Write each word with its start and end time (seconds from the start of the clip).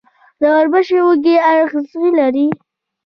د 0.39 0.41
وربشو 0.55 0.99
وږی 1.07 1.35
اغزي 1.51 2.07
لري. 2.19 2.47